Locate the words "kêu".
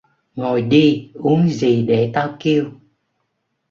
2.39-2.65